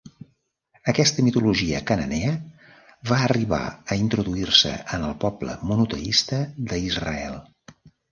Aquesta 0.91 1.23
mitologia 1.25 1.81
cananea 1.91 2.31
va 3.09 3.19
arribar 3.25 3.59
a 3.67 3.97
introduir-se 4.05 4.71
en 4.97 5.05
el 5.11 5.13
poble 5.25 5.55
monoteista 5.73 6.41
d'Israel. 6.73 7.37